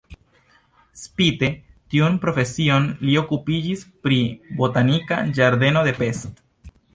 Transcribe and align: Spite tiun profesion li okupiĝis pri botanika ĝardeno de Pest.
Spite 1.01 1.49
tiun 1.93 2.17
profesion 2.23 2.87
li 3.09 3.19
okupiĝis 3.21 3.85
pri 4.07 4.19
botanika 4.63 5.21
ĝardeno 5.37 5.85
de 5.91 5.95
Pest. 6.01 6.43